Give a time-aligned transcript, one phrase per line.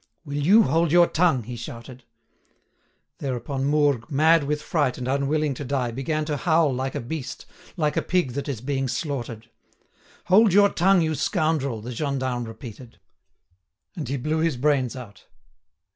[0.25, 2.05] "Will you hold your tongue?" he shouted.
[3.19, 7.95] Thereupon Mourgue, mad with fright and unwilling to die, began to howl like a beast—like
[7.95, 9.51] a pig that is being slaughtered.
[10.25, 12.97] "Hold your tongue, you scoundrel!" the gendarme repeated.
[13.95, 15.25] And he blew his brains out.